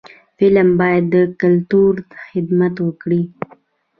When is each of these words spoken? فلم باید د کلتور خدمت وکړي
فلم 0.37 0.67
باید 0.79 1.03
د 1.13 1.15
کلتور 1.41 1.93
خدمت 2.29 2.75
وکړي 2.81 3.21